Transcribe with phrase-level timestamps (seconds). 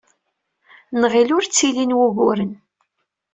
[1.01, 2.51] Nɣil ur d-ttilin wuguren.